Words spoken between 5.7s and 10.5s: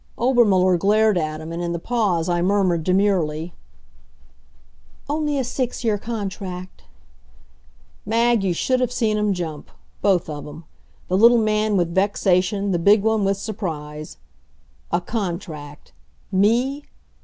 year contract." Mag, you should have seen 'em jump both of